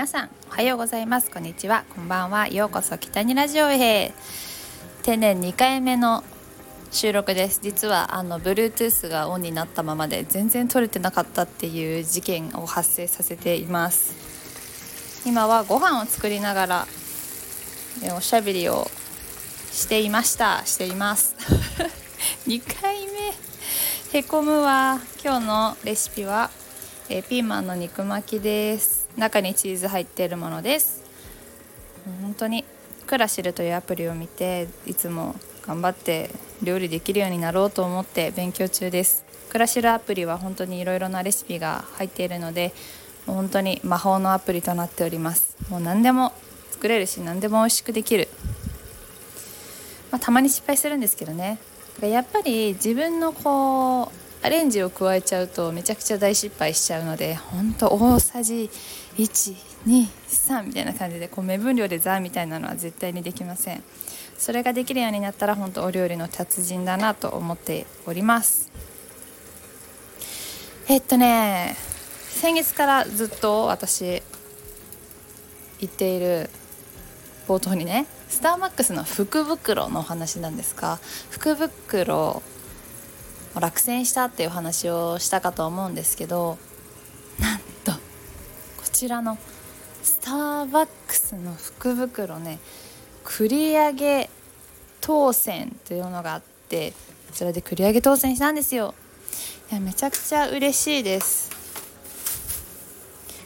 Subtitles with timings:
[0.00, 1.30] 皆さんおはようございます。
[1.30, 1.84] こんにちは。
[1.94, 2.48] こんばんは。
[2.48, 4.14] ようこそ北にラジオへ。
[5.02, 6.24] 天然2回目の
[6.90, 7.60] 収録です。
[7.62, 14.16] 実はあの Bluetooth がオンになったままで全然撮れてなかったっていう事件を発生させています。
[15.26, 16.86] 今はご飯を作りながら
[18.16, 18.90] おしゃべりを
[19.70, 20.62] していました。
[20.64, 21.36] しています。
[22.48, 23.04] 2回
[24.12, 24.18] 目。
[24.18, 24.98] へこむわ。
[25.22, 26.48] 今日のレシピは
[27.12, 29.08] えピーマンの肉巻きです。
[29.16, 31.02] 中にチーズ入っているものです。
[32.22, 32.64] 本当に
[33.08, 35.34] クラシルというアプリを見ていつも
[35.66, 36.30] 頑張って
[36.62, 39.24] 料理できるようになろうと思って勉強中です。
[39.48, 42.72] クラシルアプリは本当にいろいろなレシピが入っているので
[43.26, 45.56] もう本当に魔法のアプリとなっております。
[45.68, 46.32] もう何でも
[46.70, 48.28] 作れるし何でも美味しくできる、
[50.12, 51.58] まあ、たまに失敗するんですけどね。
[52.02, 58.70] やっぱり自分のこうアレンジを加えちゃうとめちゃくちゃ大失敗しちゃうのでほんと大さじ
[59.16, 63.82] 123みたいな感じでこう目分量でザーみたいなのは絶対にできません。
[64.38, 68.70] それができるようになったら本当お料理の達人だなと思っております。
[70.88, 71.76] えっとね
[72.30, 74.22] 先月からずっと私
[75.80, 76.48] 言っている
[77.46, 80.98] 冒頭にねスターマックスの福袋のお話なんですが
[81.30, 82.42] 福袋
[83.58, 86.58] 落選したっていう話をしたかと思うんですけど
[87.40, 87.98] なんとこ
[88.92, 89.38] ちらの
[90.02, 92.58] スターバックスの福袋ね
[93.24, 94.30] 繰り上げ
[95.00, 96.96] 当選というのがあってこ
[97.32, 98.94] ちらで繰り上げ当選したんですよ。
[99.70, 101.50] いやめちゃくちゃ嬉しいです。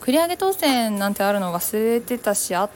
[0.00, 2.70] 繰り上げ当選なんてあるの忘れてたしあ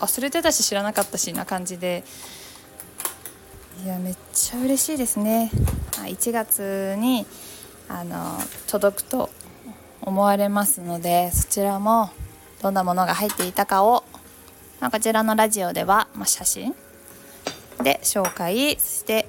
[0.00, 2.04] 忘れてたし知らなかったしな感じで。
[3.84, 5.50] いやめっちゃ嬉しいですね。
[5.92, 7.26] 1月に
[7.88, 9.30] あの届くと
[10.02, 12.10] 思われますのでそちらも
[12.60, 14.04] どんなものが入っていたかを、
[14.80, 16.74] まあ、こちらのラジオでは、まあ、写真
[17.82, 19.28] で紹介そして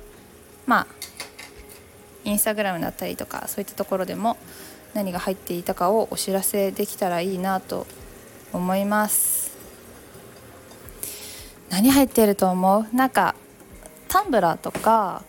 [0.66, 0.88] まあ
[2.24, 4.38] インスタグラムだったりとかそういったところでも
[4.94, 7.86] 何が入っていたかをお知らせできたらいいなと
[8.52, 9.56] 思います。
[11.70, 12.96] 何入っていると思う？
[12.96, 13.36] なんか
[14.09, 15.24] タンブラーとか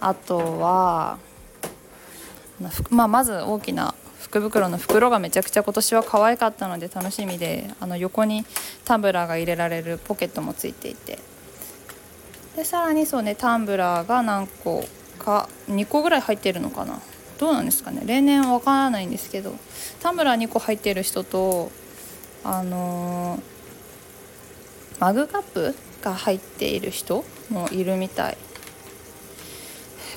[0.00, 1.18] あとは、
[2.90, 8.44] まあ、まず大きな福袋の袋がめちゃくちゃ今年は可愛かったので楽しみであの横に
[8.84, 11.18] タンブラーが入れられるポケットもついていて。
[12.56, 14.82] でさらにそうねタンブラーが何個
[15.18, 17.00] か2個ぐらい入ってるのかな。
[17.38, 18.02] どうなんですかね。
[18.06, 19.54] 例年わからないんですけど
[20.00, 21.70] タンブラー2個入ってる人と
[22.44, 23.40] あのー、
[25.00, 25.74] マグカップ
[26.06, 28.38] が入っている人もいるみたい。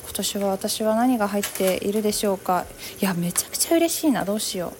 [0.03, 2.65] 今年は私は何が入っているでしょうか。
[3.01, 4.73] いやめちゃくちゃ嬉しいなどうしよ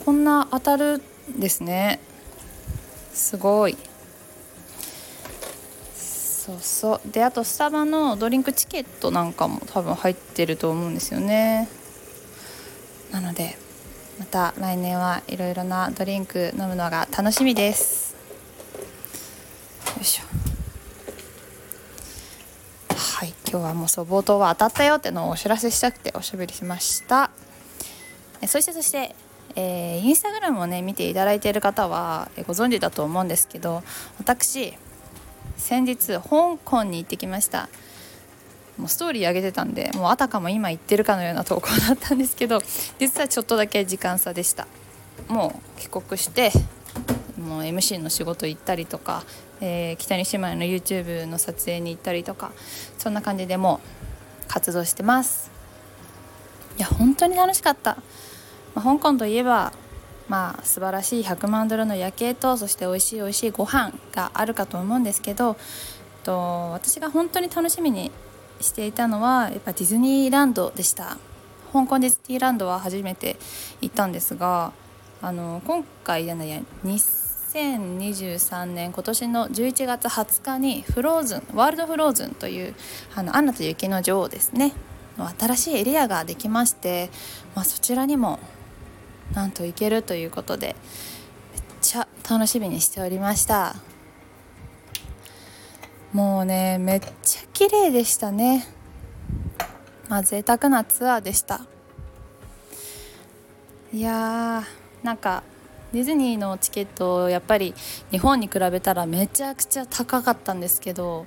[0.00, 0.04] う。
[0.04, 2.00] こんな当たるんですね。
[3.12, 3.76] すごい。
[5.94, 7.00] そうそう。
[7.12, 11.68] であとスタバのドリンクチケットなんかも多分入ってると思うんですよね。
[13.12, 13.56] なので
[14.18, 18.16] また来年はいろいろなドリンク飲むのが楽しみです。
[19.96, 20.24] よいしょ
[22.94, 27.30] はい今日はもうそう冒頭は当たったよってのをお知らせしたくておしゃべりしました。
[28.46, 29.16] そしてそして
[29.56, 33.82] えー、インスタグラムをね見ていただいている方はご存知だと思うんですけど
[34.18, 34.74] 私
[35.56, 37.68] 先日香港に行ってきました。
[38.78, 42.60] もうストーリー上げてたんでもうあたかも今行ってるかのような投稿だったんですけど
[43.00, 44.68] 実はちょっとだけ時間差でした。
[45.26, 46.52] もう帰国して
[47.36, 49.24] もう MC の仕事行ったりとか、
[49.60, 52.52] えー、北西姉妹の YouTube の撮影に行ったりとか
[52.98, 53.80] そんな感じでも
[54.48, 55.50] 活動してます。
[56.78, 57.96] いや本当に楽しかった、
[58.74, 59.72] まあ、香港といえば
[60.28, 65.56] まあ素晴らしい100万ドルの夜景とそして美味しい美味しいご飯があるかと思うんですけど
[66.24, 68.10] と私が本当に楽しみに
[68.60, 71.18] していたのはやっぱディズニーランドでした。
[71.72, 73.36] 香港ディズニーランドは初めて
[73.80, 74.72] 行ったんですが
[75.22, 76.60] あの今回じゃないや
[77.52, 82.74] 2023年今年の11月20日にフローズンワールドフローズンという
[83.16, 84.72] あのアンナと雪の女王ですね。
[85.38, 87.10] 新しいエリアができまして、
[87.54, 88.38] まあ、そちらにも
[89.34, 90.76] なんと行けるということで
[91.52, 93.74] めっちゃ楽しみにしておりました。
[96.12, 98.66] もうねめっちゃ綺麗でしたね。
[100.08, 101.62] まあ贅沢なツアーでした。
[103.92, 105.42] いやーなんか
[105.92, 107.74] ディズニーのチケットやっぱり
[108.10, 111.26] 日本に比べたらめちゃくちゃ高かったんですけど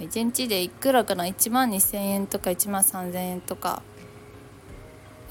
[0.00, 3.82] 1日でいくらかな？1万2000円とか1万3000円とか。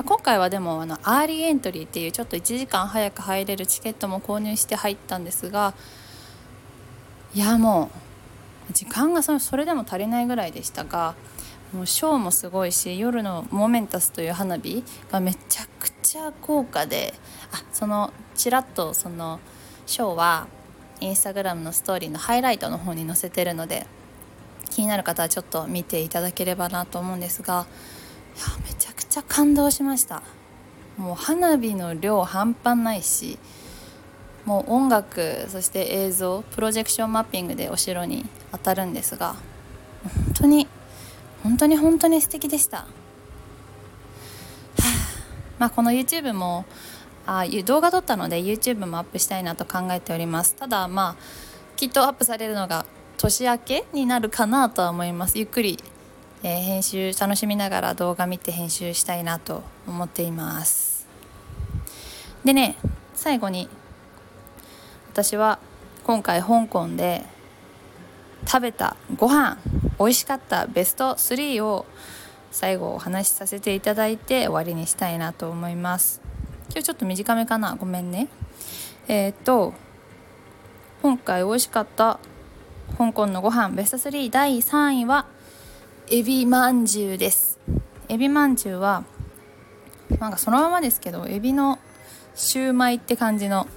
[0.06, 5.74] 今回はでもあの early entry っていうちょっと1時間早く入れるチケットも購入して入ったんですが
[7.34, 7.90] いやも
[8.70, 11.16] う時間がそれでも足りないぐらいでしたが
[11.74, 17.16] もうショーもすごいし夜の Momentous という花火がめちゃくちゃ豪華で
[17.52, 19.40] あそのちらっとその
[19.86, 20.48] ショーは
[21.00, 23.86] インスタグラムのストーリーのハイライトの方に載せてるので
[24.70, 27.68] 気になる方はちょっと見ていただければなと思うんですが
[28.36, 30.22] いやめちゃくちゃ感動しました。
[30.98, 33.38] もう花火の量半端ないし
[34.46, 39.36] もう音楽そして映像プロジェクションマッピングでお城に当たるんですが
[40.04, 40.68] 本当に
[41.44, 42.88] 本当に本当に素敵でした、はあ、
[45.60, 46.66] まあこの YouTube も
[47.28, 50.56] あ動画撮ったので YouTube もアップしたいなと考えております。
[50.56, 51.16] ただまあ
[51.76, 52.86] きっとアップされるのが
[53.18, 55.38] 年明けになるかなとは思います。
[55.38, 55.78] ゆっくり、
[56.42, 61.06] えー、編集楽しみながら動画見て編集したいなと思っています。
[62.46, 62.78] でね
[63.14, 63.68] 最後に
[65.12, 65.60] 私は
[66.06, 67.24] 今回香港で
[68.46, 69.58] 食べたご飯
[70.00, 71.86] 美味しかったベスト3を
[72.52, 76.22] 最後お話しさせていただいて終わりにしたいなと思います。
[76.70, 77.76] 今日ちょっと短めかな？
[77.76, 78.28] ごめんね。
[79.08, 79.74] えー、っと
[81.02, 82.20] 今回美味しかった
[82.98, 85.28] 香港のご飯ベスト3第3位は
[86.10, 87.60] エビまんじゅうです。
[88.10, 89.06] エビまんじゅうは
[90.20, 91.80] なんかそのままですけどエビの
[92.36, 93.68] シューマイって感じの。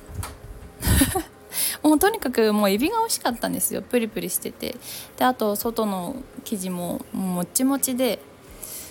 [1.83, 3.83] もうとにかくもうエビが美味しかったんですよ。
[3.83, 4.77] プリプリしてて。
[5.17, 8.19] であと外の生地ももちもちで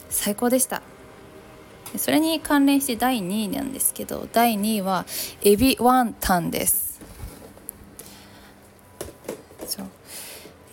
[0.09, 0.81] 最高でした。
[1.97, 5.05] それに関連して第2位なんですけど第2位は
[5.41, 6.99] エビワンタンです。
[9.65, 9.87] そう。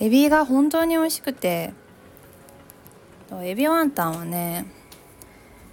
[0.01, 1.73] エビが本当に美味しくて
[3.43, 4.67] エビワンタンはね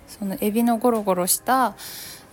[0.07, 1.75] そのエビのゴロゴロした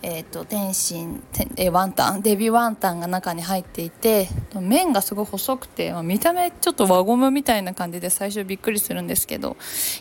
[0.03, 1.21] えーと、天津
[1.57, 4.29] えワンタンデビワンタンが中に入っていて
[4.59, 9.57] 麺がすごい細くて、見た目ちょっと輪ゴムみたいな感じで最初びっくりするんですけど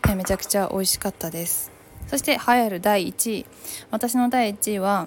[0.07, 1.80] いやめちゃくちゃ美味しかったです。
[2.07, 3.47] そして栄える第1位。
[3.91, 5.07] 私の第1位は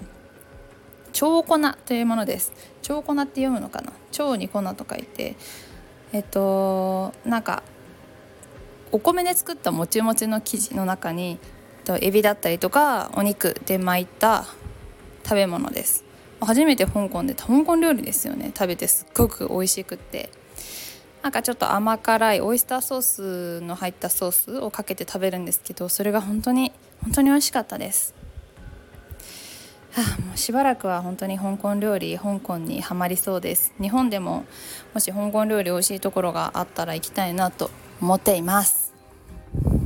[1.12, 2.54] 超粉というものです。
[2.82, 3.94] 超粉って読むのかな？
[4.12, 5.36] 超に粉と書いて
[6.12, 7.64] えっとなんか
[8.92, 11.40] お米で作ったもちもちの生地の中に
[12.02, 14.46] エビだったりとかお肉で巻いた
[15.24, 16.04] 食べ物です。
[16.40, 18.52] 初めて香港で香港料理ですよね。
[18.54, 20.30] 食べてすっごく美味しくって。
[21.24, 28.14] なんかちょっと甘辛いオイスターソースの入ったソースをかけて食べるんですけどそれが本当に本当に美味しかったです。
[29.94, 33.74] はあ、もうしばらくは本当に香港料理香港にはまりそうです。
[33.80, 34.44] 日本でも
[34.94, 37.72] もし香港料理美味しいところがあったら行きたいなと
[38.02, 38.94] 思っています。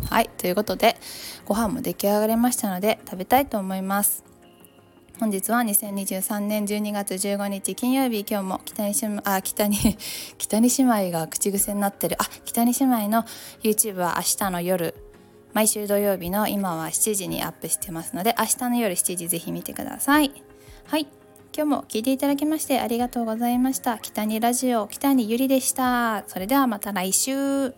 [0.10, 0.98] はいということで
[1.46, 4.24] ご飯も出来上がりましたので食べたいと思います。
[5.20, 8.94] 本日は2023年12月15日金曜日今日も北に
[9.24, 9.78] あ北に
[10.38, 12.18] 北に姉妹が口癖になってる。
[12.20, 13.24] あ北に姉妹の
[13.64, 14.94] YouTube は明日の夜
[15.54, 20.32] 毎週土曜日の今は7時にアップしてますので明日の夜7時ぜひ見てください。
[20.86, 21.08] はい。
[21.52, 23.98] 今日も聞いていただきましてありがとうございました。
[23.98, 26.26] 北にラジオ北にゆりでした。
[26.28, 27.74] それではまた来週。